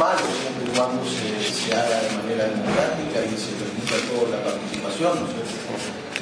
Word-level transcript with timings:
malo 0.00 0.24
y 0.64 0.68
cuando 0.72 1.04
se, 1.04 1.76
haga 1.76 2.00
de 2.00 2.10
manera 2.16 2.48
democrática 2.48 3.20
y 3.20 3.36
se 3.36 3.52
permita 3.60 4.00
toda 4.08 4.32
la 4.32 4.40
participación, 4.48 5.28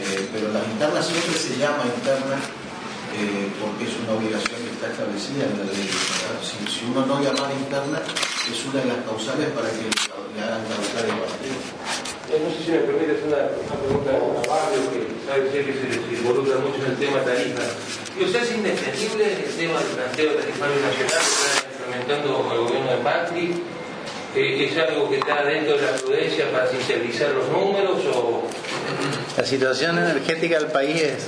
eh, 0.03 0.27
pero 0.35 0.51
las 0.51 0.67
internas 0.67 1.07
siempre 1.07 1.39
se 1.39 1.55
llama 1.63 1.87
interna 1.87 2.43
eh, 3.15 3.47
porque 3.63 3.87
es 3.87 3.95
una 4.03 4.19
obligación 4.19 4.59
que 4.67 4.75
está 4.75 4.91
establecida 4.91 5.47
en 5.47 5.63
la 5.63 5.65
ley. 5.71 5.87
Si, 6.43 6.91
uno 6.91 7.07
no 7.07 7.23
llama 7.23 7.55
interna, 7.55 8.03
es 8.03 8.59
una 8.67 8.83
de 8.83 8.89
las 8.91 9.01
causales 9.07 9.47
para 9.55 9.71
que 9.71 9.87
le 9.87 10.39
hagan 10.43 10.67
causar 10.67 11.07
el 11.07 11.15
partido. 11.23 11.59
Eh, 12.35 12.43
no 12.43 12.51
sé 12.51 12.59
si 12.59 12.71
me 12.75 12.83
permites 12.83 13.23
una, 13.31 13.47
una 13.47 13.77
pregunta 13.79 14.11
a 14.11 14.43
Barrio, 14.43 14.83
que 14.91 15.07
sabe 15.23 15.55
que 15.55 15.71
se, 15.71 16.19
involucra 16.19 16.59
mucho 16.59 16.83
en 16.83 16.91
el 16.93 16.99
tema 16.99 17.23
tarifa. 17.23 17.63
¿Y 18.19 18.27
usted 18.27 18.43
es 18.43 18.51
indefendible 18.59 19.23
el 19.39 19.55
tema 19.55 19.79
del 19.79 19.91
planteo 19.95 20.35
tarifario 20.35 20.77
nacional 20.83 21.23
que 21.23 21.58
implementando 21.89 22.53
el 22.53 22.61
gobierno 22.61 22.91
de 22.91 22.97
Macri? 22.99 23.63
¿Es 24.35 24.77
algo 24.79 25.09
que 25.09 25.19
está 25.19 25.43
dentro 25.45 25.77
de 25.77 25.83
la 25.83 25.93
prudencia 25.93 26.51
para 26.53 26.69
sintetizar 26.71 27.31
los 27.31 27.49
números? 27.49 27.99
La 29.37 29.45
situación 29.45 29.99
energética 29.99 30.59
del 30.59 30.69
país 30.69 31.03
es 31.03 31.27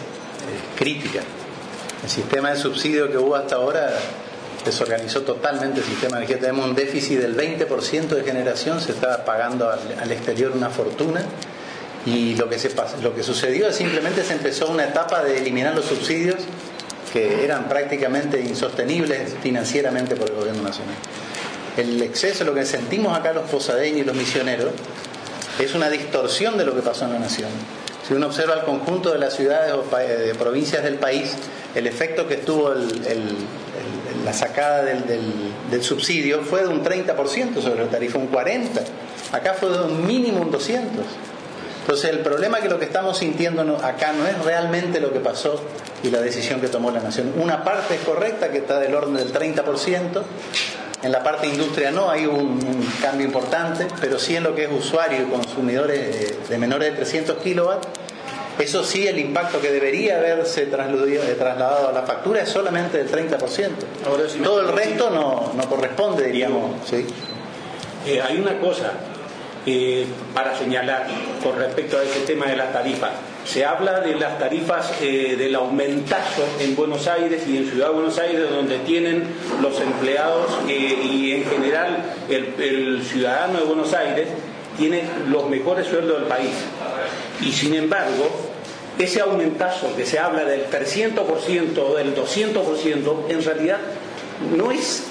crítica. 0.77 1.21
El 2.03 2.11
sistema 2.11 2.51
de 2.51 2.57
subsidio 2.57 3.11
que 3.11 3.19
hubo 3.19 3.35
hasta 3.35 3.57
ahora 3.57 3.91
desorganizó 4.65 5.23
totalmente 5.23 5.81
el 5.81 5.87
sistema 5.87 6.19
energético. 6.19 6.47
Tenemos 6.47 6.67
un 6.67 6.75
déficit 6.75 7.19
del 7.21 7.37
20% 7.37 8.09
de 8.09 8.23
generación, 8.23 8.81
se 8.81 8.93
está 8.93 9.25
pagando 9.25 9.71
al, 9.71 10.13
exterior 10.13 10.53
una 10.53 10.71
fortuna. 10.71 11.23
Y 12.07 12.35
lo 12.37 12.49
que, 12.49 12.59
se, 12.59 12.71
lo 13.03 13.15
que 13.15 13.23
sucedió 13.23 13.69
es 13.69 13.77
simplemente 13.77 14.25
se 14.25 14.33
empezó 14.33 14.69
una 14.69 14.85
etapa 14.85 15.23
de 15.23 15.39
eliminar 15.39 15.75
los 15.75 15.85
subsidios 15.85 16.39
que 17.13 17.45
eran 17.45 17.69
prácticamente 17.69 18.41
insostenibles 18.41 19.35
financieramente 19.43 20.17
por 20.17 20.29
el 20.31 20.37
gobierno 20.37 20.63
nacional. 20.63 20.95
El 21.77 22.03
exceso, 22.03 22.45
lo 22.45 22.55
que 22.55 22.65
sentimos 22.65 23.17
acá 23.17 23.33
los 23.33 23.49
posadeños 23.51 24.01
y 24.01 24.05
los 24.05 24.17
misioneros, 24.17 24.73
es 25.59 25.75
una 25.75 25.91
distorsión 25.91 26.57
de 26.57 26.65
lo 26.65 26.75
que 26.75 26.83
pasó 26.83 27.05
en 27.05 27.13
la 27.15 27.19
nación. 27.19 27.51
Si 28.07 28.15
uno 28.15 28.27
observa 28.27 28.55
el 28.55 28.63
conjunto 28.63 29.13
de 29.13 29.19
las 29.19 29.35
ciudades 29.35 29.73
o 29.73 29.85
de 29.97 30.35
provincias 30.35 30.83
del 30.83 30.97
país, 30.97 31.37
el 31.75 31.87
efecto 31.87 32.27
que 32.27 32.37
tuvo 32.39 32.73
la 34.25 34.33
sacada 34.33 34.83
del, 34.85 35.83
subsidio 35.83 36.43
fue 36.43 36.63
de 36.63 36.69
un 36.69 36.83
30% 36.83 37.61
sobre 37.61 37.85
la 37.85 37.91
tarifa, 37.91 38.19
un 38.19 38.31
40%. 38.31 38.81
Acá 39.33 39.55
fue 39.55 39.71
de 39.71 39.83
un 39.83 40.07
mínimo 40.07 40.41
un 40.41 40.51
200%. 40.51 40.83
Entonces 41.91 42.13
el 42.13 42.21
problema 42.21 42.59
es 42.59 42.63
que 42.63 42.71
lo 42.71 42.79
que 42.79 42.85
estamos 42.85 43.19
sintiendo 43.19 43.63
acá 43.83 44.13
no 44.13 44.25
es 44.25 44.45
realmente 44.45 45.01
lo 45.01 45.13
que 45.13 45.19
pasó 45.19 45.61
y 46.05 46.11
la 46.11 46.21
decisión 46.21 46.61
que 46.61 46.69
tomó 46.69 46.93
la 46.93 47.01
nación. 47.01 47.33
Una 47.37 47.65
parte 47.65 47.97
es 47.97 48.03
correcta, 48.03 48.53
que 48.53 48.59
está 48.59 48.79
del 48.79 48.95
orden 48.95 49.15
del 49.15 49.33
30%, 49.33 50.23
en 51.03 51.11
la 51.11 51.25
parte 51.25 51.49
de 51.49 51.55
industria 51.55 51.91
no 51.91 52.09
hay 52.09 52.27
un, 52.27 52.61
cambio 53.03 53.27
importante, 53.27 53.89
pero 54.01 54.21
sí 54.21 54.37
en 54.37 54.45
lo 54.45 54.55
que 54.55 54.67
es 54.67 54.71
usuario 54.71 55.23
y 55.23 55.25
consumidores 55.25 56.49
de 56.49 56.59
menores 56.59 56.93
de 56.93 56.97
300 56.97 57.39
kilowatts, 57.39 57.89
eso 58.61 58.85
sí, 58.85 59.09
el 59.09 59.19
impacto 59.19 59.61
que 59.61 59.73
debería 59.73 60.19
haberse 60.19 60.63
eh, 60.63 61.35
trasladado 61.37 61.89
a 61.89 61.93
la 61.93 62.03
factura 62.03 62.43
es 62.43 62.51
solamente 62.51 63.03
del 63.03 63.11
30%. 63.11 63.71
Todo 64.45 64.61
el 64.61 64.69
resto 64.69 65.11
no, 65.11 65.51
corresponde, 65.69 66.27
diríamos. 66.27 66.89
¿sí? 66.89 67.05
Eh, 68.07 68.23
hay 68.23 68.39
una 68.39 68.61
cosa 68.61 68.93
eh, 69.67 70.07
para 70.35 70.57
señalar 70.57 71.07
con 71.43 71.57
respecto 71.59 71.99
a 71.99 72.03
ese 72.03 72.21
tema 72.21 72.47
de 72.47 72.57
las 72.57 72.73
tarifas. 72.73 73.11
Se 73.45 73.65
habla 73.65 74.01
de 74.01 74.15
las 74.15 74.39
tarifas 74.39 75.01
del 75.01 75.55
aumentazo 75.55 76.45
en 76.61 76.77
Buenos 76.77 77.09
Aires 77.09 77.43
y 77.49 77.57
en 77.57 77.71
Ciudad 77.71 77.89
de 77.89 77.95
Buenos 77.95 78.19
Aires, 78.19 78.51
donde 78.51 78.79
tienen 78.81 79.25
los 79.63 79.81
empleados 79.81 80.59
y 80.69 81.33
en 81.33 81.45
general 81.47 82.05
el 82.29 83.03
ciudadano 83.03 83.61
de 83.61 83.65
Buenos 83.65 83.95
Aires 83.95 84.29
tiene 84.81 85.03
los 85.29 85.49
mejores 85.49 85.87
sueldos 85.87 86.21
del 86.21 86.29
país. 86.29 86.53
Y 87.41 87.53
sin 87.53 87.75
embargo, 87.75 88.29
ese 88.99 89.21
aumentazo 89.21 89.95
que 89.97 90.07
se 90.07 90.19
habla 90.19 90.45
del 90.45 90.69
300% 90.71 91.79
o 91.79 91.95
del 91.95 92.15
200%, 92.15 93.31
en 93.31 93.45
realidad 93.45 93.79
no 94.57 94.71
es 94.71 95.05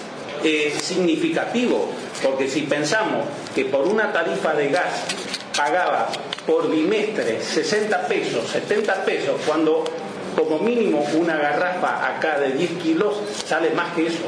eh, 0.44 0.74
significativo, 0.82 1.90
porque 2.24 2.48
si 2.48 2.62
pensamos 2.62 3.26
que 3.56 3.66
por 3.66 3.88
una 3.88 4.12
tarifa 4.12 4.54
de 4.54 4.70
gas 4.70 5.06
pagaba 5.56 6.10
por 6.46 6.70
bimestre 6.70 7.42
60 7.42 8.08
pesos, 8.08 8.50
70 8.50 9.06
pesos, 9.06 9.36
cuando 9.46 9.84
como 10.36 10.60
mínimo 10.60 11.06
una 11.16 11.38
garrafa 11.38 12.16
acá 12.16 12.40
de 12.40 12.54
10 12.54 12.72
kilos 12.82 13.16
sale 13.46 13.72
más 13.72 13.94
que 13.94 14.08
eso. 14.08 14.24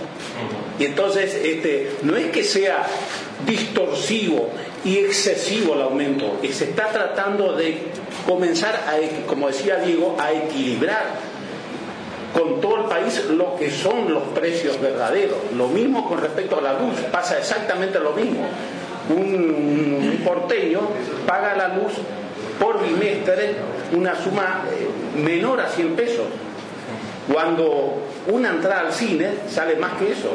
Y 0.80 0.86
entonces 0.86 1.36
este, 1.36 1.92
no 2.02 2.18
es 2.18 2.32
que 2.32 2.44
sea 2.44 2.86
distorsivo 3.46 4.50
y 4.84 4.98
excesivo 4.98 5.76
el 5.76 5.82
aumento, 5.82 6.40
se 6.52 6.66
está 6.66 6.90
tratando 6.92 7.54
de 7.56 7.78
comenzar 8.28 8.76
a, 8.76 9.26
como 9.28 9.48
decía 9.48 9.78
Diego, 9.78 10.18
a 10.20 10.32
equilibrar 10.32 11.31
con 12.34 12.62
todo 12.62 12.78
el 12.78 12.84
país 12.86 13.26
lo 13.30 13.56
que 13.56 13.70
son 13.70 14.14
los 14.14 14.24
precios 14.30 14.80
verdaderos. 14.80 15.38
Lo 15.56 15.68
mismo 15.68 16.08
con 16.08 16.20
respecto 16.22 16.58
a 16.58 16.62
la 16.62 16.74
luz, 16.74 16.96
pasa 17.12 17.38
exactamente 17.38 18.00
lo 18.00 18.14
mismo. 18.14 18.48
Un, 19.10 20.22
porteño 20.24 20.82
paga 21.26 21.56
la 21.56 21.70
luz 21.70 21.94
por 22.60 22.82
bimestre 22.84 23.56
una 23.94 24.16
suma 24.16 24.64
eh, 24.72 24.88
menor 25.20 25.60
a 25.60 25.68
100 25.68 25.96
pesos, 25.96 26.26
cuando 27.32 27.98
una 28.28 28.50
entrada 28.50 28.82
al 28.82 28.94
cine 28.94 29.30
sale 29.50 29.76
más 29.76 29.94
que 29.94 30.12
eso. 30.12 30.30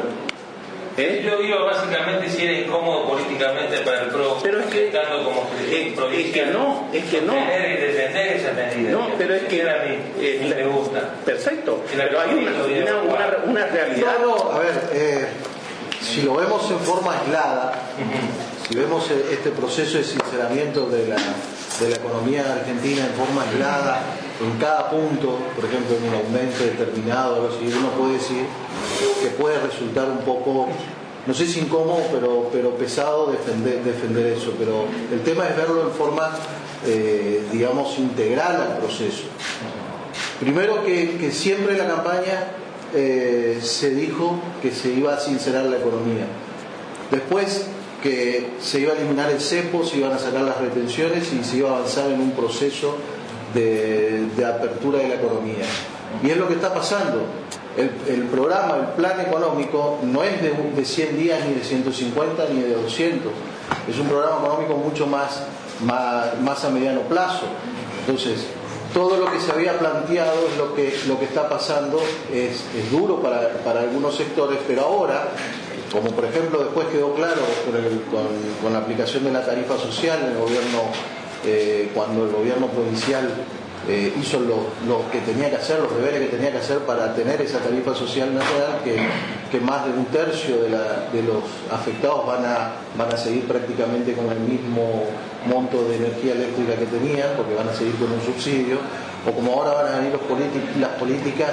¿Eh? 0.97 1.21
Yo 1.23 1.37
digo 1.37 1.63
básicamente 1.63 2.27
si 2.27 2.43
era 2.43 2.53
incómodo 2.53 3.07
políticamente 3.07 3.77
para 3.81 4.01
el 4.01 4.09
PRO, 4.09 4.39
pero 4.41 4.59
es 4.61 4.65
que, 4.65 4.91
como 5.23 5.47
es, 5.61 6.25
es 6.25 6.31
que 6.33 6.45
no, 6.47 6.89
es 6.91 7.05
que 7.05 7.21
no. 7.21 7.33
Tener 7.33 7.69
y 7.69 7.81
defender 7.83 8.37
esa 8.37 8.53
medida. 8.53 8.91
No, 8.91 9.09
pero 9.15 9.35
es 9.35 9.43
que 9.43 9.61
a 9.61 9.83
mí 9.83 9.95
eh, 10.19 10.55
me 10.55 10.65
gusta. 10.65 11.13
Perfecto, 11.23 11.83
pero 11.95 12.19
hay 12.19 12.33
una, 12.33 12.51
una, 13.03 13.37
una, 13.45 13.67
realidad. 13.67 14.17
No, 14.23 14.51
a 14.51 14.57
ver, 14.57 14.89
eh, 14.91 15.27
si 16.01 16.23
lo 16.23 16.35
vemos 16.37 16.67
en 16.71 16.79
forma 16.79 17.19
aislada, 17.19 17.79
si 18.67 18.75
vemos 18.75 19.07
este 19.11 19.51
proceso 19.51 19.99
de 19.99 20.03
sinceramiento 20.03 20.87
de 20.89 21.09
la, 21.09 21.17
de 21.79 21.89
la 21.91 21.95
economía 21.95 22.41
argentina 22.53 23.05
en 23.05 23.13
forma 23.13 23.43
aislada, 23.43 24.01
en 24.41 24.59
cada 24.59 24.89
punto, 24.89 25.37
por 25.55 25.65
ejemplo, 25.65 25.95
en 25.95 26.09
un 26.09 26.15
aumento 26.15 26.63
determinado, 26.63 27.49
uno 27.61 27.89
puede 27.91 28.13
decir 28.13 28.45
que 29.21 29.29
puede 29.29 29.59
resultar 29.59 30.09
un 30.09 30.19
poco, 30.19 30.67
no 31.25 31.33
sé 31.33 31.45
si 31.45 31.59
incómodo, 31.59 32.01
pero, 32.11 32.49
pero 32.51 32.71
pesado 32.71 33.31
defender, 33.31 33.83
defender 33.83 34.27
eso. 34.27 34.53
Pero 34.57 34.85
el 35.11 35.21
tema 35.21 35.47
es 35.47 35.55
verlo 35.55 35.83
en 35.83 35.91
forma, 35.91 36.31
eh, 36.85 37.43
digamos, 37.51 37.97
integral 37.99 38.61
al 38.61 38.77
proceso. 38.77 39.23
Primero 40.39 40.83
que, 40.83 41.31
siempre 41.31 41.73
en 41.73 41.79
la 41.79 41.87
campaña 41.87 42.47
eh, 42.93 43.59
se 43.61 43.91
dijo 43.91 44.39
que 44.61 44.71
se 44.71 44.89
iba 44.89 45.13
a 45.15 45.19
sincerar 45.19 45.65
la 45.65 45.77
economía. 45.77 46.25
Después 47.11 47.67
que 48.03 48.51
se 48.61 48.81
iba 48.81 48.93
a 48.93 48.95
eliminar 48.95 49.31
el 49.31 49.39
cepo, 49.39 49.83
se 49.83 49.97
iban 49.97 50.13
a 50.13 50.19
sacar 50.19 50.41
las 50.41 50.57
retenciones 50.59 51.33
y 51.33 51.43
se 51.43 51.57
iba 51.57 51.71
a 51.71 51.77
avanzar 51.77 52.11
en 52.11 52.21
un 52.21 52.31
proceso 52.31 52.95
de, 53.53 54.27
de 54.35 54.45
apertura 54.45 54.99
de 54.99 55.09
la 55.09 55.15
economía. 55.15 55.65
Y 56.23 56.29
es 56.29 56.37
lo 56.37 56.47
que 56.47 56.53
está 56.53 56.73
pasando 56.73 57.23
el, 57.77 58.23
programa, 58.23 58.77
el 58.77 58.85
plan 58.95 59.21
económico 59.21 59.99
no 60.03 60.23
es 60.23 60.41
de, 60.41 60.51
de 60.51 60.85
100 60.85 61.17
días, 61.17 61.45
ni 61.45 61.53
de 61.53 61.63
150, 61.63 62.45
ni 62.49 62.61
de 62.61 62.73
200. 62.73 63.31
Es 63.89 63.99
un 63.99 64.07
programa 64.07 64.37
económico 64.39 64.73
mucho 64.75 65.05
más, 65.05 65.43
más, 65.83 66.65
a 66.65 66.69
mediano 66.69 67.01
plazo. 67.01 67.45
Entonces, 67.99 68.47
todo 68.93 69.17
lo 69.17 69.31
que 69.31 69.39
se 69.39 69.51
había 69.51 69.77
planteado 69.77 70.47
es 70.51 70.57
lo 70.57 70.73
que, 70.73 70.97
lo 71.07 71.19
que 71.19 71.25
está 71.25 71.47
pasando, 71.47 72.01
es, 72.33 72.63
duro 72.91 73.21
para, 73.21 73.79
algunos 73.79 74.15
sectores, 74.15 74.57
pero 74.67 74.83
ahora, 74.83 75.29
como 75.91 76.11
por 76.11 76.25
ejemplo 76.25 76.63
después 76.63 76.87
quedó 76.87 77.13
claro 77.13 77.41
con, 78.61 78.73
la 78.73 78.79
aplicación 78.79 79.23
de 79.23 79.31
la 79.31 79.45
tarifa 79.45 79.77
social 79.77 80.19
en 80.23 80.31
el 80.31 80.37
gobierno, 80.37 80.79
eh, 81.45 81.91
cuando 81.93 82.25
el 82.25 82.31
gobierno 82.31 82.67
provincial 82.67 83.29
eh, 83.89 84.13
hizo 84.19 84.41
lo, 84.41 85.09
que 85.11 85.19
tenía 85.19 85.49
que 85.49 85.55
hacer, 85.55 85.79
los 85.79 85.95
deberes 85.95 86.19
que 86.19 86.35
tenía 86.35 86.51
que 86.51 86.57
hacer 86.57 86.79
para 86.79 87.13
tener 87.15 87.41
esa 87.41 87.59
tarifa 87.59 87.95
social 87.95 88.35
nacional, 88.35 88.81
que, 88.83 89.61
más 89.61 89.85
de 89.85 89.91
un 89.91 90.05
tercio 90.07 90.57
de, 90.61 91.23
los 91.23 91.43
afectados 91.71 92.27
van 92.27 92.45
a, 92.45 92.71
van 92.97 93.13
a 93.13 93.17
seguir 93.17 93.47
prácticamente 93.47 94.13
con 94.13 94.29
el 94.29 94.39
mismo 94.41 95.05
monto 95.45 95.87
de 95.87 95.95
energía 95.95 96.33
eléctrica 96.33 96.75
que 96.75 96.85
tenían, 96.85 97.29
porque 97.37 97.55
van 97.55 97.69
a 97.69 97.73
seguir 97.73 97.95
con 97.95 98.11
un 98.11 98.21
subsidio, 98.21 98.77
o 99.25 99.31
como 99.31 99.53
ahora 99.53 99.83
van 99.83 99.93
a 99.93 99.97
venir 99.99 100.11
los 100.11 100.79
las 100.81 100.91
políticas 100.99 101.51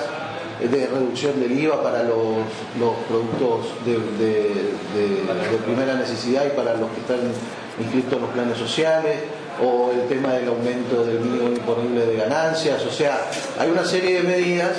de 0.61 0.87
reducción 0.89 1.39
del 1.39 1.57
IVA 1.57 1.83
para 1.85 2.03
los, 2.03 2.43
productos 3.09 3.67
de, 3.85 3.95
de 3.95 5.57
primera 5.65 5.95
necesidad 5.95 6.47
y 6.47 6.57
para 6.57 6.75
los 6.75 6.91
que 6.91 7.01
están 7.01 7.21
inscritos 7.79 8.13
en 8.15 8.21
los 8.23 8.31
planes 8.31 8.59
sociales 8.59 9.21
o 9.63 9.91
el 9.93 10.09
tema 10.09 10.33
del 10.35 10.49
aumento 10.49 11.05
del 11.05 11.21
mínimo 11.21 11.51
disponible 11.51 12.07
de 12.07 12.17
ganancias, 12.17 12.85
o 12.85 12.91
sea, 12.91 13.31
hay 13.59 13.71
una 13.71 13.85
serie 13.85 14.23
de 14.23 14.23
medidas 14.23 14.73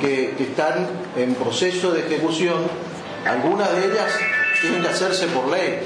que, 0.00 0.34
están 0.38 0.86
en 1.16 1.34
proceso 1.34 1.92
de 1.92 2.00
ejecución, 2.00 2.56
algunas 3.26 3.70
de 3.72 3.86
ellas 3.86 4.10
tienen 4.60 4.82
que 4.82 4.88
hacerse 4.88 5.26
por 5.28 5.48
ley. 5.48 5.80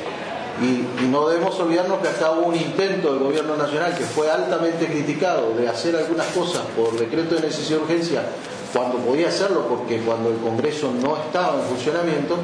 Y, 0.60 1.06
no 1.06 1.28
debemos 1.28 1.58
olvidarnos 1.58 2.00
que 2.00 2.08
acá 2.08 2.30
hubo 2.30 2.48
un 2.48 2.54
intento 2.54 3.12
del 3.12 3.22
gobierno 3.22 3.56
nacional 3.56 3.94
que 3.96 4.04
fue 4.04 4.30
altamente 4.30 4.86
criticado 4.86 5.54
de 5.54 5.68
hacer 5.68 5.96
algunas 5.96 6.26
cosas 6.28 6.62
por 6.76 6.98
decreto 6.98 7.34
de 7.34 7.42
necesidad 7.42 7.78
de 7.78 7.84
urgencia 7.84 8.22
cuando 8.72 8.98
podía 8.98 9.28
hacerlo 9.28 9.66
porque 9.68 9.98
cuando 10.00 10.30
el 10.30 10.36
Congreso 10.36 10.92
no 11.02 11.16
estaba 11.16 11.60
en 11.60 11.66
funcionamiento 11.66 12.36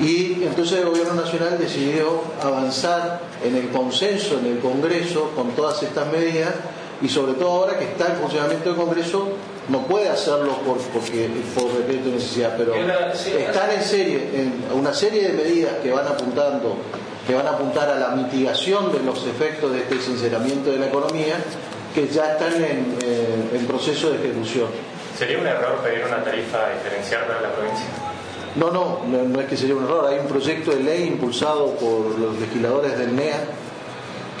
y 0.00 0.44
entonces 0.44 0.78
el 0.78 0.86
gobierno 0.86 1.14
nacional 1.14 1.58
decidió 1.58 2.22
avanzar 2.42 3.20
en 3.44 3.56
el 3.56 3.68
consenso 3.68 4.38
en 4.38 4.46
el 4.46 4.58
Congreso 4.60 5.32
con 5.34 5.50
todas 5.52 5.82
estas 5.82 6.10
medidas 6.12 6.54
y 7.00 7.08
sobre 7.08 7.34
todo 7.34 7.50
ahora 7.50 7.78
que 7.78 7.84
está 7.84 8.08
en 8.08 8.16
funcionamiento 8.16 8.70
del 8.70 8.78
Congreso 8.78 9.28
no 9.68 9.86
puede 9.86 10.08
hacerlo 10.08 10.56
por, 10.66 10.78
porque, 10.78 11.28
por 11.54 11.70
decreto 11.78 12.06
de 12.06 12.14
necesidad, 12.14 12.54
pero 12.56 12.74
están 12.74 13.70
en 13.70 13.82
serie, 13.82 14.30
en 14.34 14.64
una 14.74 14.94
serie 14.94 15.28
de 15.28 15.34
medidas 15.34 15.74
que 15.82 15.90
van 15.92 16.06
apuntando 16.06 16.76
que 17.28 17.34
van 17.34 17.46
a 17.46 17.50
apuntar 17.50 17.90
a 17.90 17.98
la 17.98 18.08
mitigación 18.16 18.90
de 18.90 19.00
los 19.00 19.26
efectos 19.26 19.70
de 19.72 19.80
este 19.80 20.00
sinceramiento 20.00 20.70
de 20.70 20.78
la 20.78 20.86
economía, 20.86 21.36
que 21.94 22.08
ya 22.08 22.32
están 22.32 22.54
en, 22.54 22.96
eh, 23.02 23.64
proceso 23.68 24.10
de 24.10 24.16
ejecución. 24.16 24.68
¿Sería 25.14 25.38
un 25.38 25.46
error 25.46 25.76
pedir 25.84 26.06
una 26.06 26.24
tarifa 26.24 26.70
diferencial 26.72 27.26
para 27.26 27.42
la 27.42 27.52
provincia? 27.52 28.07
No, 28.58 28.70
no, 28.70 29.00
no, 29.06 29.40
es 29.40 29.46
que 29.46 29.56
sería 29.56 29.76
un 29.76 29.84
error. 29.84 30.06
Hay 30.06 30.18
un 30.18 30.26
proyecto 30.26 30.72
de 30.72 30.82
ley 30.82 31.06
impulsado 31.06 31.74
por 31.76 32.18
los 32.18 32.38
legisladores 32.40 32.98
del 32.98 33.14
NEA 33.14 33.44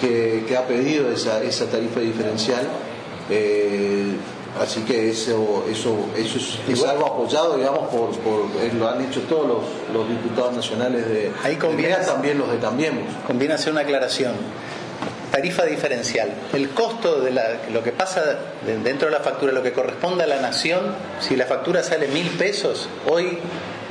que, 0.00 0.56
ha 0.56 0.66
pedido 0.66 1.10
esa, 1.10 1.42
esa 1.42 1.66
tarifa 1.66 2.00
diferencial. 2.00 2.66
Eh, 3.30 4.14
Así 4.60 4.80
que 4.80 5.10
eso, 5.10 5.64
eso, 5.70 6.08
eso 6.16 6.38
es, 6.68 6.84
algo 6.84 7.06
apoyado, 7.06 7.56
digamos, 7.56 7.88
por, 7.90 8.10
eh, 8.60 8.72
lo 8.76 8.88
han 8.88 9.00
hecho 9.02 9.20
todos 9.22 9.62
los, 9.92 10.08
diputados 10.08 10.54
nacionales 10.54 11.08
de 11.08 11.30
Ahí 11.44 11.56
conviene, 11.56 11.94
también 11.96 12.38
los 12.38 12.50
de 12.50 12.58
Cambiemos. 12.58 13.04
Conviene 13.26 13.54
hacer 13.54 13.72
una 13.72 13.82
aclaración. 13.82 14.32
Tarifa 15.30 15.64
diferencial. 15.64 16.30
El 16.52 16.70
costo 16.70 17.20
de 17.20 17.30
lo 17.72 17.84
que 17.84 17.92
pasa 17.92 18.38
dentro 18.82 19.08
de 19.08 19.14
la 19.14 19.20
factura, 19.20 19.52
lo 19.52 19.62
que 19.62 19.72
corresponde 19.72 20.24
a 20.24 20.26
la 20.26 20.40
nación, 20.40 20.94
si 21.20 21.36
la 21.36 21.44
factura 21.44 21.82
sale 21.84 22.08
mil 22.08 22.28
pesos, 22.30 22.88
hoy 23.06 23.38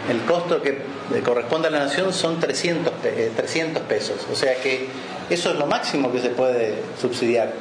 el 0.09 0.21
costo 0.21 0.61
que 0.61 0.77
corresponde 1.23 1.67
a 1.67 1.71
la 1.71 1.79
nación 1.79 2.13
son 2.13 2.39
300, 2.39 2.93
300 3.35 3.81
eh, 3.81 3.85
pesos. 3.87 4.27
O 4.31 4.35
sea 4.35 4.55
que 4.55 4.87
eso 5.29 5.51
es 5.51 5.57
lo 5.57 5.65
máximo 5.65 6.11
que 6.11 6.19
se 6.19 6.29
puede 6.29 6.75
subsidiar. 6.99 7.51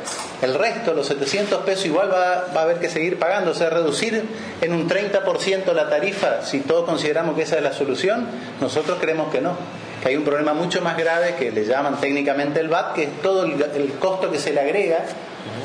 El 0.40 0.54
resto, 0.54 0.94
los 0.94 1.06
700 1.08 1.64
pesos, 1.64 1.86
igual 1.86 2.12
va, 2.12 2.46
va 2.54 2.60
a 2.60 2.62
haber 2.62 2.78
que 2.78 2.88
seguir 2.88 3.18
pagando. 3.18 3.50
O 3.50 3.54
sea, 3.54 3.70
reducir 3.70 4.24
en 4.60 4.72
un 4.72 4.88
30% 4.88 5.72
la 5.72 5.88
tarifa, 5.88 6.42
si 6.42 6.60
todos 6.60 6.84
consideramos 6.84 7.34
que 7.34 7.42
esa 7.42 7.56
es 7.56 7.62
la 7.62 7.72
solución, 7.72 8.26
nosotros 8.60 8.98
creemos 9.00 9.32
que 9.32 9.40
no. 9.40 9.56
Que 10.02 10.10
hay 10.10 10.16
un 10.16 10.24
problema 10.24 10.52
mucho 10.54 10.80
más 10.82 10.96
grave 10.96 11.34
que 11.36 11.50
le 11.50 11.64
llaman 11.64 12.00
técnicamente 12.00 12.60
el 12.60 12.68
VAT, 12.68 12.94
que 12.94 13.04
es 13.04 13.22
todo 13.22 13.44
el, 13.44 13.60
el 13.74 13.92
costo 13.98 14.30
que 14.30 14.38
se 14.38 14.52
le 14.52 14.60
agrega, 14.60 15.04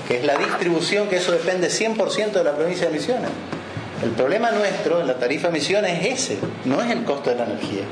que 0.07 0.17
es 0.17 0.25
la 0.25 0.37
distribución, 0.37 1.07
que 1.07 1.17
eso 1.17 1.31
depende 1.31 1.67
100% 1.67 2.31
de 2.31 2.43
la 2.43 2.53
provincia 2.53 2.87
de 2.87 2.93
Misiones. 2.93 3.29
El 4.03 4.11
problema 4.11 4.51
nuestro 4.51 4.99
en 4.99 5.07
la 5.07 5.15
tarifa 5.15 5.49
de 5.49 5.57
emisiones 5.57 6.05
es 6.05 6.29
ese, 6.29 6.39
no 6.65 6.81
es 6.81 6.89
el 6.91 7.03
costo 7.03 7.29
de 7.29 7.35
la 7.35 7.45
energía. 7.45 7.83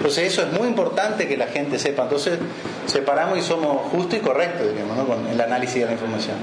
Entonces 0.00 0.32
eso 0.32 0.42
es 0.42 0.52
muy 0.52 0.68
importante 0.68 1.28
que 1.28 1.36
la 1.36 1.48
gente 1.48 1.78
sepa. 1.78 2.04
Entonces 2.04 2.38
separamos 2.86 3.38
y 3.38 3.42
somos 3.42 3.90
justos 3.90 4.18
y 4.18 4.22
correctos, 4.22 4.72
digamos, 4.72 4.96
¿no? 4.96 5.06
con 5.06 5.26
el 5.26 5.38
análisis 5.38 5.80
de 5.80 5.86
la 5.86 5.92
información. 5.92 6.36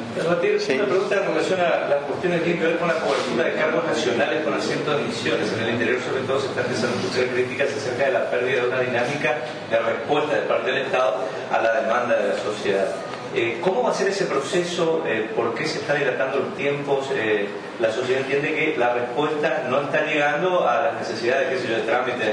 sí. 0.60 0.74
una 0.74 0.86
pregunta 0.86 1.16
en 1.16 1.26
relación 1.26 1.60
a 1.62 1.88
las 1.90 2.04
cuestiones 2.04 2.40
que 2.40 2.46
tienen 2.46 2.62
que 2.62 2.68
ver 2.68 2.78
con 2.78 2.88
la 2.88 2.96
cobertura 2.96 3.46
de 3.46 3.54
cargos 3.54 3.84
nacionales 3.86 4.44
con 4.44 4.54
asiento 4.54 4.92
de 4.92 5.04
emisiones. 5.04 5.52
En 5.54 5.64
el 5.64 5.70
interior 5.72 6.00
sobre 6.02 6.22
todo 6.24 6.40
se 6.40 6.48
están 6.48 6.66
empezando 6.66 6.98
a 6.98 7.02
escuchar 7.02 7.26
críticas 7.34 7.70
acerca 7.76 8.06
de 8.06 8.12
la 8.12 8.30
pérdida 8.30 8.62
de 8.62 8.68
una 8.68 8.80
dinámica 8.82 9.38
de 9.72 9.80
respuesta 9.80 10.36
de 10.36 10.42
parte 10.42 10.72
del 10.72 10.82
Estado 10.84 11.16
a 11.52 11.62
la 11.62 11.82
demanda 11.82 12.16
de 12.16 12.28
la 12.30 12.38
sociedad. 12.38 12.88
Eh, 13.36 13.60
¿Cómo 13.62 13.84
va 13.84 13.92
a 13.92 13.94
ser 13.94 14.08
ese 14.08 14.26
proceso? 14.26 15.04
Eh, 15.06 15.30
¿Por 15.36 15.54
qué 15.54 15.66
se 15.66 15.80
están 15.80 16.00
dilatando 16.00 16.40
los 16.40 16.56
tiempos? 16.56 17.10
Eh, 17.14 17.48
la 17.80 17.92
sociedad 17.92 18.22
entiende 18.22 18.54
que 18.54 18.78
la 18.78 18.94
respuesta 18.94 19.66
no 19.70 19.82
está 19.82 20.06
llegando 20.06 20.68
a 20.68 20.82
las 20.84 20.94
necesidades 20.96 21.50
qué 21.50 21.60
sé 21.60 21.68
yo, 21.70 21.78
de 21.78 21.84
trámites 21.84 22.26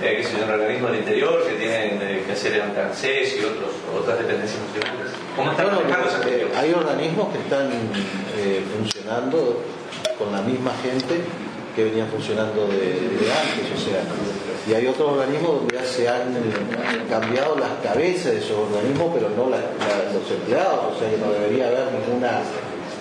qué 0.00 0.24
sé 0.24 0.38
yo, 0.38 0.44
en 0.44 0.50
organismos 0.50 0.92
del 0.92 1.00
interior 1.00 1.44
que 1.46 1.54
tienen 1.54 1.98
que 2.24 2.32
hacer 2.32 2.54
en 2.54 2.62
ANSES 2.62 3.36
y 3.36 3.44
otros, 3.44 3.68
otras 3.94 4.18
dependencias 4.18 4.58
nacionales. 4.68 5.12
¿Cómo 5.36 5.50
están 5.50 5.66
bueno, 5.66 5.80
Hay 6.56 6.72
organismos 6.72 7.28
que 7.32 7.38
están 7.38 7.68
funcionando 8.78 9.62
con 10.18 10.32
la 10.32 10.40
misma 10.40 10.72
gente 10.82 11.20
que 11.76 11.84
venían 11.84 12.08
funcionando 12.08 12.66
de, 12.68 13.28
antes, 13.28 13.68
o 13.76 13.80
sea, 13.80 14.00
y 14.68 14.74
hay 14.74 14.86
otros 14.86 15.12
organismos 15.12 15.56
donde 15.56 15.74
ya 15.74 15.84
se 15.84 16.08
han 16.08 16.34
cambiado 17.08 17.56
las 17.56 17.70
cabezas 17.82 18.32
de 18.32 18.38
esos 18.38 18.58
organismos, 18.58 19.10
pero 19.14 19.30
no 19.30 19.48
los 19.48 20.30
empleados, 20.30 20.96
o 20.96 20.98
sea 20.98 21.10
que 21.10 21.16
no 21.16 21.32
debería 21.32 21.68
haber 21.68 21.88
ninguna 21.92 22.42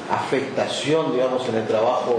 afectación, 0.09 1.11
digamos, 1.13 1.47
en 1.49 1.55
el 1.55 1.67
trabajo 1.67 2.15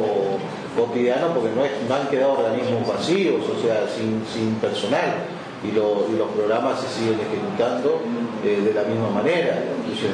cotidiano, 0.77 1.29
porque 1.35 1.51
no, 1.57 1.95
han 1.95 2.09
quedado 2.09 2.33
organismos 2.33 2.87
vacíos, 2.87 3.43
o 3.49 3.61
sea, 3.61 3.87
sin, 3.89 4.55
personal, 4.57 5.25
y, 5.65 5.73
los 5.73 6.29
programas 6.37 6.81
se 6.81 6.89
siguen 6.89 7.21
ejecutando 7.21 8.01
eh, 8.45 8.61
de 8.65 8.73
la 8.73 8.85
misma 8.85 9.11
manera. 9.11 9.65
Entonces, 9.77 10.11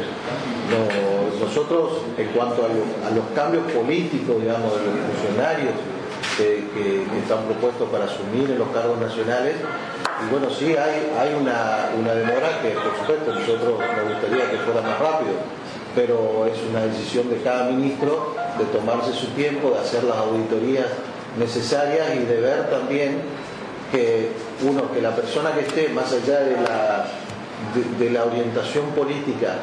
nosotros, 1.40 2.02
en 2.17 2.28
cuanto 2.28 2.62
a, 2.62 3.08
a 3.08 3.11
los 3.11 3.26
cambios 3.34 3.70
políticos, 3.70 4.40
digamos, 4.40 4.73
de 4.73 4.87
los 4.87 4.94
funcionarios, 5.12 5.75
que, 6.37 7.06
están 7.23 7.44
propuestos 7.44 7.88
para 7.91 8.05
asumir 8.05 8.50
en 8.50 8.59
los 8.59 8.69
cargos 8.69 8.99
nacionales. 9.00 9.56
Y 10.25 10.31
bueno, 10.31 10.49
sí, 10.50 10.77
hay, 10.77 11.12
hay 11.19 11.35
una, 11.35 12.15
demora 12.15 12.61
que 12.62 12.71
por 12.71 12.97
supuesto 12.97 13.35
nosotros 13.35 13.79
nos 13.79 14.09
gustaría 14.12 14.50
que 14.50 14.59
fuera 14.59 14.81
más 14.81 14.99
rápido, 14.99 15.35
pero 15.94 16.47
es 16.47 16.59
una 16.71 16.85
decisión 16.87 17.29
de 17.31 17.43
cada 17.43 17.71
ministro 17.71 18.35
de 18.59 18.65
tomarse 18.67 19.12
su 19.12 19.27
tiempo, 19.29 19.71
de 19.71 19.81
hacer 19.81 20.05
las 20.05 20.17
auditorías 20.19 20.87
necesarias 21.38 22.15
y 22.17 22.25
de 22.25 22.41
ver 22.41 22.71
también 22.71 23.21
que 23.93 24.31
uno, 24.62 24.91
que 24.93 25.03
la 25.03 25.15
persona 25.15 25.53
que 25.53 25.61
esté 25.61 25.88
más 25.91 26.12
allá 26.12 26.41
de 26.41 26.56
la, 26.56 27.06
de 27.99 28.11
la 28.11 28.25
orientación 28.25 28.87
política 28.91 29.55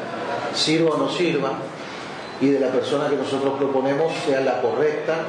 sirva 0.54 0.92
o 0.94 0.98
no 0.98 1.10
sirva, 1.10 1.52
y 2.40 2.48
de 2.48 2.60
la 2.60 2.68
persona 2.68 3.08
que 3.08 3.16
nosotros 3.16 3.54
proponemos 3.58 4.12
sea 4.26 4.40
la 4.40 4.60
correcta 4.60 5.26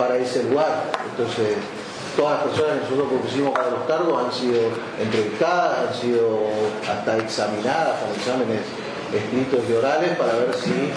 para 0.00 0.16
ese 0.16 0.44
lugar. 0.44 0.88
Entonces, 1.10 1.60
todas 2.16 2.40
las 2.40 2.42
personas 2.48 2.72
que 2.72 2.80
nosotros 2.88 3.08
propusimos 3.12 3.52
para 3.52 3.70
los 3.70 3.84
cargos 3.84 4.24
han 4.24 4.32
sido 4.32 4.60
entrevistadas, 4.98 5.88
han 5.88 5.94
sido 5.94 6.48
hasta 6.88 7.18
examinadas 7.18 8.00
con 8.00 8.08
exámenes 8.16 8.64
escritos 9.12 9.60
y 9.68 9.72
orales 9.74 10.16
para 10.16 10.32
ver 10.40 10.54
si 10.54 10.88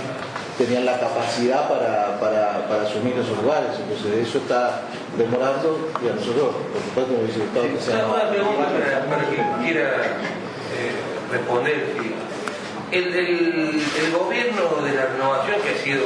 tenían 0.58 0.86
la 0.86 1.00
capacidad 1.00 1.68
para, 1.68 2.63
asumir 2.82 3.20
esos 3.20 3.44
lugares. 3.44 3.75
Entonces 3.75 4.27
eso 4.27 4.38
está 4.38 4.88
demorando 5.18 5.92
y 6.00 6.08
a 6.08 6.16
nosotros, 6.16 6.56
por 6.72 6.82
supuesto, 6.82 7.12
nos 7.12 7.22
hubiese 7.24 7.39
gustado 7.44 7.66
que 7.68 7.82
sea... 7.84 8.08
Una 8.08 8.30
pregunta 8.32 8.63
para, 9.10 9.30
que 9.30 9.66
quiera 9.66 9.89
eh, 10.80 10.96
responder 11.30 12.12
el, 12.94 14.12
gobierno 14.12 14.86
de 14.86 14.94
la 14.94 15.06
renovación, 15.08 15.62
que 15.62 15.70
ha 15.70 15.84
sido 15.84 16.06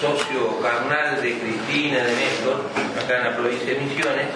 socio 0.00 0.60
carnal 0.60 1.20
de 1.20 1.38
Cristina, 1.38 2.04
de 2.04 2.14
Néstor, 2.14 2.62
acá 3.02 3.18
en 3.18 3.24
la 3.24 3.36
provincia 3.36 3.74
de 3.74 3.80
Misiones, 3.80 4.26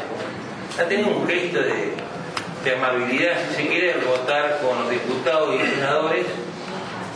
ha 0.79 0.85
tenido 0.85 1.11
un 1.11 1.27
gesto 1.27 1.61
de, 1.61 2.75
amabilidad, 2.75 3.35
si 3.51 3.63
se 3.63 3.69
quiere, 3.69 3.95
votar 4.07 4.59
con 4.63 4.81
los 4.81 4.91
diputados 4.91 5.55
y 5.55 5.75
senadores 5.75 6.25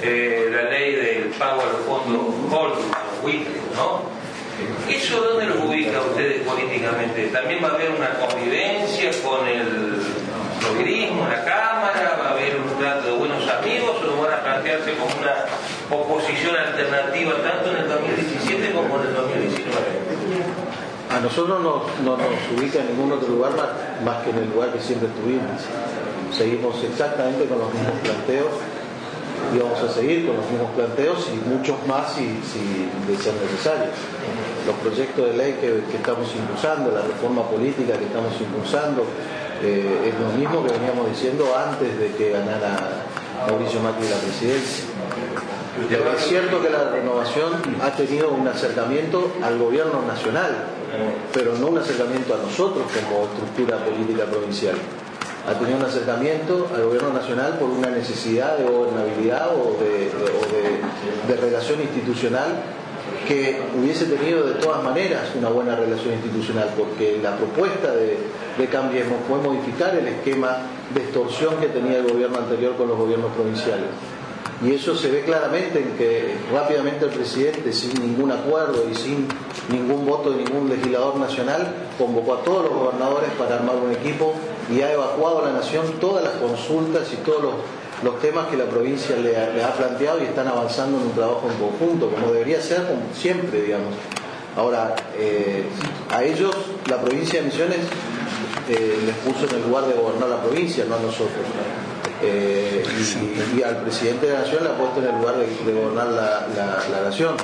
eh, 0.03 0.49
la 0.53 0.65
ley 0.65 0.95
del 0.95 1.25
pago 1.39 1.63
a 1.63 1.67
los 1.67 1.81
fondos 1.87 2.35
holding, 2.53 2.91
los 2.91 3.23
buitres, 3.23 3.57
¿no? 3.75 4.03
¿Eso 4.89 5.21
dónde 5.21 5.47
lo 5.47 5.65
ubica 5.65 6.01
ustedes 6.03 6.43
políticamente? 6.43 7.29
¿También 7.29 7.63
va 7.65 7.69
a 7.69 7.75
haber 7.75 7.91
una 7.91 8.11
convivencia 8.15 9.11
con 9.23 9.47
el 9.47 10.03
loguerismo 10.63 11.25
en 11.25 11.31
la 11.31 11.45
Cámara? 11.45 12.19
¿Va 12.21 12.29
a 12.29 12.31
haber 12.33 12.57
un 12.57 12.79
trato 12.79 13.07
de 13.07 13.13
buenos 13.13 13.49
amigos 13.49 13.68
plantearse 14.43 14.95
como 14.95 15.13
una 15.21 15.47
oposición 15.91 16.57
alternativa 16.57 17.33
tanto 17.43 17.71
en 17.71 17.77
el 17.77 17.89
2017 17.89 18.73
como 18.73 19.01
en 19.01 19.09
el 19.09 19.15
2019? 19.15 20.09
A 21.11 21.21
nosotros 21.21 21.61
no, 21.63 21.85
nos 22.05 22.21
ubica 22.55 22.81
en 22.81 22.89
ningún 22.89 23.13
otro 23.13 23.29
lugar 23.29 23.53
más, 24.05 24.23
que 24.23 24.31
en 24.31 24.39
el 24.39 24.51
lugar 24.51 24.73
que 24.73 24.81
siempre 24.81 25.09
estuvimos. 25.09 25.65
Seguimos 26.37 26.77
exactamente 26.85 27.47
con 27.47 27.59
los 27.59 27.73
mismos 27.73 27.97
planteos 28.05 28.53
y 29.55 29.59
vamos 29.59 29.81
a 29.81 29.89
seguir 29.89 30.27
con 30.27 30.37
los 30.37 30.45
mismos 30.51 30.71
planteos 30.77 31.31
y 31.33 31.49
muchos 31.49 31.77
más 31.87 32.13
si, 32.13 32.39
si 32.45 32.93
ser 33.17 33.35
necesario. 33.41 33.89
Los 34.67 34.77
proyectos 34.85 35.31
de 35.31 35.37
ley 35.37 35.53
que, 35.61 35.81
que, 35.91 35.97
estamos 35.97 36.29
impulsando, 36.37 36.91
la 36.91 37.01
reforma 37.01 37.43
política 37.49 37.97
que 37.97 38.05
estamos 38.05 38.39
impulsando, 38.39 39.07
eh, 39.63 40.13
es 40.13 40.15
lo 40.21 40.29
mismo 40.39 40.65
que 40.65 40.73
veníamos 40.73 41.09
diciendo 41.09 41.47
antes 41.57 41.99
de 41.99 42.13
que 42.13 42.31
ganara 42.31 42.98
Mauricio 43.47 43.81
Macri 43.81 44.09
la 44.09 44.17
presidencia. 44.17 44.85
Es 46.17 46.27
cierto 46.27 46.61
que 46.61 46.71
la 46.71 46.91
renovación 46.91 47.53
ha 47.81 47.91
tenido 47.91 48.31
un 48.31 48.47
acercamiento 48.49 49.33
al 49.43 49.59
gobierno 49.59 50.03
nacional, 50.03 50.51
pero 51.33 51.55
no 51.55 51.69
un 51.69 51.79
acercamiento 51.79 52.35
a 52.35 52.39
nosotros 52.39 52.85
como 52.93 53.25
estructura 53.27 53.85
política 53.85 54.25
provincial. 54.25 54.75
ha 55.49 55.55
tenido 55.55 55.79
un 55.79 55.85
acercamiento 55.85 56.69
al 56.75 56.85
gobierno 56.85 57.13
nacional 57.13 57.59
por 57.59 57.71
una 57.71 57.89
necesidad 57.89 58.59
de 58.59 58.65
gobernabilidad 58.65 59.49
o 59.55 59.79
de, 59.81 60.11
de 61.33 61.41
relación 61.41 61.81
institucional 61.81 62.63
que 63.27 63.61
hubiese 63.79 64.07
tenido 64.07 64.47
de 64.47 64.55
todas 64.55 64.83
maneras 64.83 65.31
una 65.39 65.49
buena 65.49 65.75
relación 65.77 66.15
institucional, 66.15 66.71
porque 66.77 67.19
la 67.23 67.37
propuesta 67.37 67.93
de, 67.93 68.19
de 68.59 68.67
Cambiemos 68.67 69.19
fue 69.29 69.39
modificar 69.39 69.95
el 69.95 70.09
esquema 70.09 70.59
de 70.95 71.01
extorsión 71.03 71.57
que 71.57 71.69
tenía 71.69 71.99
el 71.99 72.13
gobierno 72.13 72.39
anterior 72.39 72.77
con 72.77 72.89
los 72.89 72.99
gobiernos 72.99 73.33
provinciales. 73.33 73.87
Y 74.65 74.75
eso 74.75 74.97
se 74.97 75.11
ve 75.11 75.23
claramente 75.23 75.79
en 75.79 75.97
que 75.97 76.35
rápidamente 76.53 77.05
el 77.05 77.13
presidente, 77.13 77.73
sin 77.73 77.95
ningún 78.03 78.33
acuerdo 78.33 78.85
y 78.91 78.95
sin 78.95 79.29
ningún 79.71 80.05
voto 80.05 80.31
de 80.31 80.43
ningún 80.43 80.69
legislador 80.69 81.17
nacional, 81.17 81.75
convocó 81.97 82.35
a 82.35 82.43
todos 82.43 82.65
los 82.65 82.73
gobernadores 82.75 83.31
para 83.39 83.57
armar 83.57 83.77
un 83.77 83.93
equipo 83.93 84.35
y 84.69 84.81
ha 84.81 84.93
evacuado 84.93 85.45
a 85.45 85.51
la 85.51 85.53
nación 85.53 85.85
todas 86.01 86.25
las 86.25 86.35
consultas 86.35 87.13
y 87.13 87.17
todos 87.19 87.43
los 87.43 87.55
los 88.03 88.21
temas 88.21 88.47
que 88.49 88.57
la 88.57 88.67
provincia 88.67 89.17
le 89.17 89.37
ha, 89.37 89.73
planteado 89.73 90.21
y 90.23 90.25
están 90.27 90.47
avanzando 90.49 90.99
en 90.99 91.07
un 91.07 91.13
trabajo 91.13 91.49
en 91.51 91.59
conjunto, 91.59 92.11
como 92.11 92.33
debería 92.33 92.61
ser 92.61 92.85
como 92.85 93.01
siempre, 93.13 93.63
digamos. 93.63 93.95
Ahora, 94.57 94.95
eh, 95.17 95.65
a 96.11 96.23
ellos 96.23 96.55
la 96.89 97.01
provincia 97.01 97.41
de 97.41 97.47
Misiones 97.47 97.79
eh, 98.69 98.99
les 99.07 99.17
puso 99.17 99.47
en 99.49 99.63
el 99.63 99.69
lugar 99.69 99.87
de 99.87 99.95
gobernar 99.95 100.29
la 100.29 100.43
provincia, 100.43 100.85
no 100.87 100.97
a 100.97 101.01
nosotros. 101.01 101.41
Eh, 102.23 102.85
y, 103.57 103.63
al 103.63 103.77
presidente 103.79 104.27
de 104.27 104.33
la 104.35 104.41
nación 104.41 104.65
le 104.65 104.71
ha 104.71 104.77
puesto 104.77 105.01
en 105.01 105.07
el 105.07 105.21
lugar 105.21 105.37
de, 105.37 105.73
gobernar 105.73 106.07
la, 106.09 107.01
nación. 107.03 107.35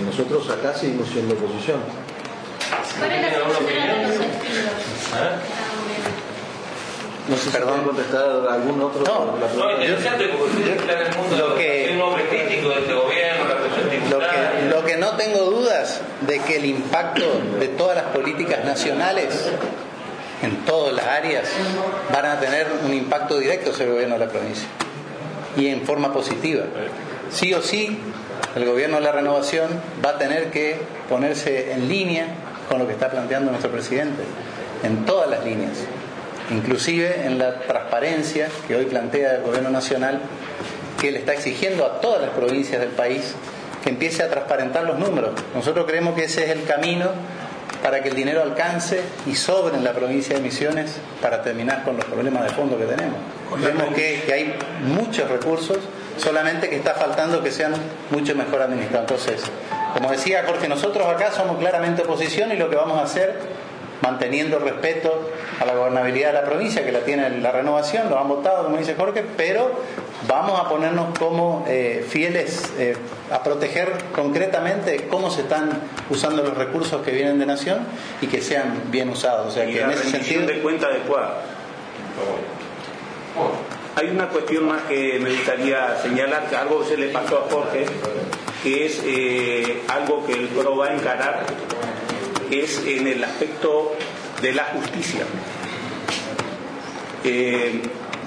Y 0.00 0.04
nosotros 0.04 0.50
acá 0.50 0.74
seguimos 0.74 1.08
siendo 1.10 1.34
oposición. 1.34 1.78
No 7.28 7.36
sé 7.36 7.50
Perdón. 7.50 7.78
si 7.78 7.86
contestar 7.86 8.48
algún 8.50 8.82
otro. 8.82 9.04
No, 9.04 9.36
no 9.56 9.70
interesante 9.70 10.28
porque 10.28 10.56
usted 10.56 10.76
está 10.76 10.92
en 10.92 11.06
el 11.06 11.16
mundo 11.16 11.36
lo 11.36 11.54
que, 11.54 11.90
un 11.94 12.02
hombre 12.02 12.28
crítico 12.28 12.68
de 12.70 12.80
este 12.80 12.92
gobierno, 12.94 13.44
lo 14.10 14.18
que, 14.18 14.68
lo 14.70 14.84
que 14.84 14.96
no 14.96 15.16
tengo 15.16 15.44
dudas 15.44 16.00
de 16.22 16.40
que 16.40 16.56
el 16.56 16.66
impacto 16.66 17.24
de 17.60 17.68
todas 17.68 17.96
las 17.96 18.06
políticas 18.06 18.64
nacionales 18.64 19.50
en 20.42 20.64
todas 20.64 20.94
las 20.94 21.06
áreas 21.06 21.48
van 22.12 22.26
a 22.26 22.40
tener 22.40 22.66
un 22.84 22.92
impacto 22.92 23.38
directo 23.38 23.72
sobre 23.72 23.86
el 23.86 23.92
gobierno 23.92 24.18
de 24.18 24.26
la 24.26 24.30
provincia 24.30 24.68
y 25.56 25.68
en 25.68 25.82
forma 25.82 26.12
positiva. 26.12 26.64
Sí 27.30 27.54
o 27.54 27.62
sí, 27.62 27.98
el 28.54 28.64
gobierno 28.64 28.96
de 28.96 29.02
la 29.02 29.12
renovación 29.12 29.68
va 30.04 30.10
a 30.10 30.18
tener 30.18 30.50
que 30.50 30.76
ponerse 31.08 31.72
en 31.72 31.88
línea 31.88 32.26
con 32.68 32.78
lo 32.78 32.86
que 32.86 32.92
está 32.92 33.10
planteando 33.10 33.50
nuestro 33.50 33.70
presidente, 33.70 34.22
en 34.82 35.04
todas 35.04 35.30
las 35.30 35.44
líneas 35.44 35.78
inclusive 36.50 37.26
en 37.26 37.38
la 37.38 37.60
transparencia 37.60 38.48
que 38.66 38.76
hoy 38.76 38.84
plantea 38.86 39.36
el 39.36 39.42
Gobierno 39.42 39.70
Nacional, 39.70 40.20
que 41.00 41.10
le 41.10 41.18
está 41.18 41.32
exigiendo 41.32 41.84
a 41.84 42.00
todas 42.00 42.20
las 42.20 42.30
provincias 42.30 42.80
del 42.80 42.90
país 42.90 43.34
que 43.82 43.90
empiece 43.90 44.22
a 44.22 44.30
transparentar 44.30 44.84
los 44.84 44.98
números. 44.98 45.32
Nosotros 45.54 45.86
creemos 45.86 46.14
que 46.14 46.24
ese 46.24 46.44
es 46.44 46.50
el 46.50 46.64
camino 46.64 47.10
para 47.84 48.02
que 48.02 48.08
el 48.08 48.14
dinero 48.14 48.40
alcance 48.40 49.02
y 49.26 49.34
sobre 49.34 49.76
en 49.76 49.84
la 49.84 49.92
provincia 49.92 50.34
de 50.34 50.40
Misiones 50.40 50.96
para 51.20 51.42
terminar 51.42 51.84
con 51.84 51.98
los 51.98 52.06
problemas 52.06 52.44
de 52.44 52.48
fondo 52.48 52.78
que 52.78 52.86
tenemos. 52.86 53.18
Vemos 53.62 53.94
que, 53.94 54.22
que, 54.24 54.32
hay 54.32 54.54
muchos 54.80 55.28
recursos, 55.28 55.76
solamente 56.16 56.70
que 56.70 56.76
está 56.76 56.94
faltando 56.94 57.42
que 57.42 57.50
sean 57.50 57.74
mucho 58.10 58.34
mejor 58.34 58.62
administrados. 58.62 59.10
Entonces, 59.10 59.50
como 59.92 60.10
decía 60.10 60.44
Jorge, 60.46 60.66
nosotros 60.66 61.06
acá 61.06 61.30
somos 61.30 61.58
claramente 61.58 62.00
oposición 62.00 62.52
y 62.52 62.56
lo 62.56 62.70
que 62.70 62.76
vamos 62.76 62.98
a 62.98 63.02
hacer 63.02 63.38
manteniendo 64.00 64.56
el 64.56 64.62
respeto 64.62 65.30
a 65.60 65.64
la 65.64 65.74
gobernabilidad 65.74 66.28
de 66.28 66.34
la 66.34 66.44
provincia, 66.44 66.84
que 66.84 66.92
la 66.92 67.00
tiene 67.00 67.28
la 67.40 67.52
renovación, 67.52 68.10
lo 68.10 68.18
han 68.18 68.28
votado, 68.28 68.64
como 68.64 68.76
dice 68.76 68.94
Jorge, 68.94 69.24
pero 69.36 69.70
vamos 70.26 70.58
a 70.58 70.68
ponernos 70.68 71.18
como 71.18 71.64
eh, 71.68 72.04
fieles 72.08 72.72
eh, 72.78 72.96
a 73.30 73.42
proteger 73.42 73.92
concretamente 74.14 75.06
cómo 75.08 75.30
se 75.30 75.42
están 75.42 75.70
usando 76.10 76.42
los 76.42 76.56
recursos 76.56 77.02
que 77.02 77.12
vienen 77.12 77.38
de 77.38 77.46
Nación 77.46 77.80
y 78.20 78.26
que 78.26 78.40
sean 78.40 78.82
bien 78.90 79.08
usados. 79.08 79.48
O 79.48 79.50
sea, 79.50 79.66
que 79.66 79.80
en 79.80 79.90
ese 79.90 80.10
sentido. 80.10 80.46
de 80.46 80.60
cuenta 80.60 80.86
adecuada. 80.86 81.42
Hay 83.96 84.08
una 84.08 84.28
cuestión 84.28 84.66
más 84.66 84.82
que 84.82 85.18
me 85.20 85.30
gustaría 85.30 85.96
señalar, 86.02 86.48
que 86.48 86.56
algo 86.56 86.84
se 86.84 86.96
le 86.96 87.08
pasó 87.08 87.44
a 87.46 87.52
Jorge, 87.52 87.86
que 88.62 88.86
es 88.86 89.02
eh, 89.04 89.82
algo 89.88 90.24
que 90.26 90.32
el 90.32 90.48
PRO 90.48 90.76
va 90.76 90.86
a 90.86 90.94
encarar 90.94 91.44
es 92.50 92.84
en 92.86 93.06
el 93.06 93.22
aspecto 93.24 93.94
de 94.44 94.52
la 94.52 94.64
justicia. 94.64 95.24
Eh, 97.24 97.80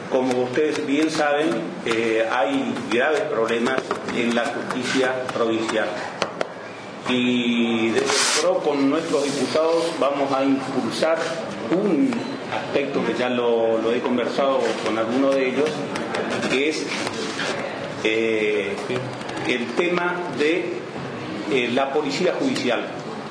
como 0.09 0.45
ustedes 0.45 0.83
bien 0.88 1.12
saben, 1.12 1.50
eh, 1.86 2.27
hay 2.31 2.74
graves 2.91 3.21
problemas 3.21 3.79
en 4.15 4.33
la 4.33 4.45
justicia 4.45 5.13
provincial. 5.31 5.88
Y 7.07 7.89
desde 7.89 8.05
el 8.05 8.41
PRO 8.41 8.57
con 8.63 8.89
nuestros 8.89 9.25
diputados 9.25 9.93
vamos 10.00 10.31
a 10.33 10.43
impulsar 10.43 11.19
un 11.69 12.09
aspecto 12.51 13.05
que 13.05 13.13
ya 13.13 13.29
lo, 13.29 13.93
he 13.93 14.00
conversado 14.00 14.59
con 14.83 14.97
alguno 14.97 15.29
de 15.29 15.50
ellos, 15.50 15.69
que 16.50 16.69
es 16.69 16.83
eh, 18.03 18.75
el 19.47 19.67
tema 19.75 20.15
de 20.39 20.77
la 21.74 21.93
policía 21.93 22.33
judicial 22.39 22.88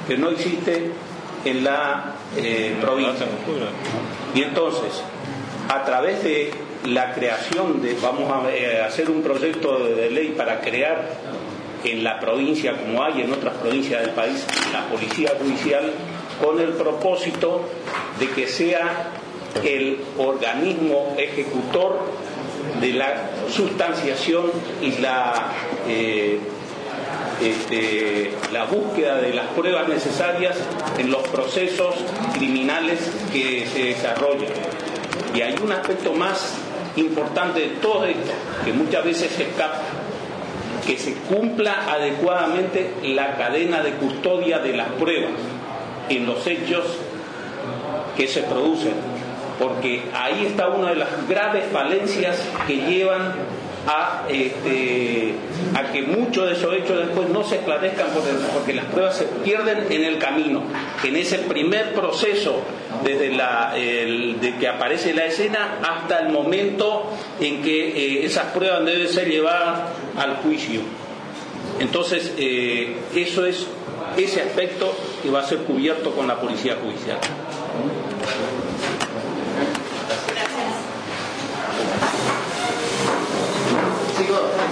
que 0.06 0.16
no 0.16 0.30
existe 0.30 0.92
en 1.44 1.64
la 1.64 2.15
eh, 2.36 2.76
provincia. 2.80 3.26
Y 4.34 4.42
entonces, 4.42 5.02
a 5.68 5.84
través 5.84 6.22
de 6.22 6.50
la 6.86 7.12
creación 7.14 7.82
de, 7.82 7.96
vamos 8.00 8.30
a 8.30 8.50
eh, 8.52 8.82
hacer 8.82 9.10
un 9.10 9.22
proyecto 9.22 9.78
de 9.84 10.10
ley 10.10 10.34
para 10.36 10.60
crear 10.60 11.08
en 11.84 12.04
la 12.04 12.18
provincia, 12.20 12.76
como 12.76 13.02
hay 13.02 13.22
en 13.22 13.32
otras 13.32 13.54
provincias 13.54 14.02
del 14.02 14.10
país, 14.10 14.44
la 14.72 14.86
policía 14.86 15.32
judicial, 15.40 15.92
con 16.42 16.60
el 16.60 16.70
propósito 16.70 17.62
de 18.18 18.28
que 18.30 18.46
sea 18.46 19.10
el 19.64 20.00
organismo 20.18 21.14
ejecutor 21.16 22.00
de 22.80 22.92
la 22.92 23.30
sustanciación 23.48 24.50
y 24.82 25.00
la 25.00 25.52
eh, 25.88 26.38
este, 27.40 28.32
la 28.52 28.64
búsqueda 28.64 29.20
de 29.20 29.34
las 29.34 29.46
pruebas 29.48 29.88
necesarias 29.88 30.56
en 30.98 31.10
los 31.10 31.25
procesos 31.36 31.94
criminales 32.34 32.98
que 33.30 33.66
se 33.66 33.84
desarrollan. 33.84 34.48
Y 35.34 35.42
hay 35.42 35.54
un 35.62 35.70
aspecto 35.70 36.14
más 36.14 36.54
importante 36.96 37.60
de 37.60 37.68
todo 37.82 38.06
esto, 38.06 38.32
que 38.64 38.72
muchas 38.72 39.04
veces 39.04 39.30
se 39.32 39.42
escapa, 39.42 39.82
que 40.86 40.96
se 40.96 41.12
cumpla 41.14 41.92
adecuadamente 41.92 42.90
la 43.02 43.36
cadena 43.36 43.82
de 43.82 43.92
custodia 43.92 44.60
de 44.60 44.74
las 44.74 44.88
pruebas 44.92 45.32
en 46.08 46.24
los 46.24 46.46
hechos 46.46 46.84
que 48.16 48.26
se 48.26 48.42
producen, 48.42 48.94
porque 49.60 50.04
ahí 50.14 50.46
está 50.46 50.68
una 50.68 50.90
de 50.90 50.96
las 50.96 51.28
graves 51.28 51.64
falencias 51.70 52.42
que 52.66 52.76
llevan 52.76 53.34
a, 53.86 54.24
este, 54.28 55.34
a 55.74 55.92
que 55.92 56.02
muchos 56.02 56.46
de 56.46 56.52
esos 56.54 56.74
hechos 56.74 57.06
después 57.06 57.28
no 57.28 57.44
se 57.44 57.56
esclarezcan 57.56 58.08
porque, 58.54 58.74
las 58.74 58.86
pruebas 58.86 59.16
se 59.16 59.24
pierden 59.24 59.86
en 59.90 60.04
el 60.04 60.18
camino, 60.18 60.62
en 61.04 61.16
ese 61.16 61.38
primer 61.38 61.94
proceso 61.94 62.62
desde 63.04 63.30
la, 63.30 63.72
de 63.74 64.56
que 64.58 64.68
aparece 64.68 65.14
la 65.14 65.26
escena 65.26 65.78
hasta 65.82 66.20
el 66.20 66.30
momento 66.30 67.10
en 67.40 67.62
que 67.62 67.88
eh, 67.88 68.24
esas 68.24 68.46
pruebas 68.46 68.84
deben 68.84 69.08
ser 69.08 69.28
llevadas 69.28 69.90
al 70.16 70.36
juicio. 70.36 70.80
Entonces, 71.78 72.32
eh, 72.38 72.96
eso 73.14 73.44
es 73.44 73.66
ese 74.16 74.42
aspecto 74.42 74.94
que 75.22 75.30
va 75.30 75.40
a 75.40 75.44
ser 75.44 75.58
cubierto 75.58 76.12
con 76.12 76.26
la 76.26 76.40
policía 76.40 76.76
judicial. 76.82 77.18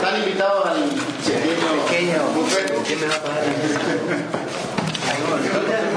están 0.04 0.23
invitados 0.34 0.66
al 0.66 0.82
pequeño, 0.88 2.18
pequeño 2.48 2.82
¿Quién 2.84 3.00
me 3.00 3.06
va 3.06 3.14
a 3.14 3.22
pagar? 3.22 3.44